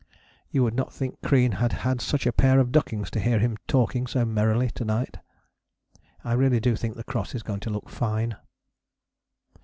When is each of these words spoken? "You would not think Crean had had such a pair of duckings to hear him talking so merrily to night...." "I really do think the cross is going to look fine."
"You 0.49 0.63
would 0.63 0.73
not 0.73 0.91
think 0.91 1.21
Crean 1.21 1.51
had 1.51 1.73
had 1.85 2.01
such 2.01 2.25
a 2.25 2.33
pair 2.33 2.59
of 2.59 2.71
duckings 2.71 3.11
to 3.11 3.19
hear 3.19 3.37
him 3.37 3.55
talking 3.67 4.07
so 4.07 4.25
merrily 4.25 4.71
to 4.71 4.83
night...." 4.83 5.19
"I 6.23 6.33
really 6.33 6.59
do 6.59 6.75
think 6.75 6.95
the 6.95 7.03
cross 7.03 7.35
is 7.35 7.43
going 7.43 7.59
to 7.59 7.69
look 7.69 7.87
fine." 7.87 8.35